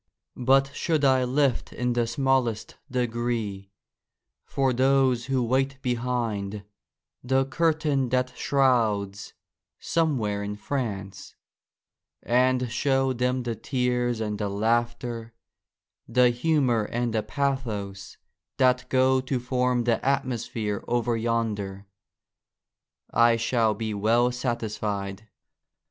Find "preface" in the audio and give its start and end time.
0.45-0.45